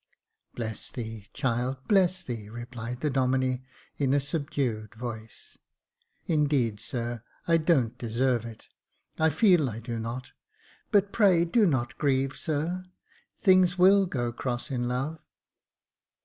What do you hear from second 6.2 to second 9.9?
Indeed, sir, I don't deserve it— I feel I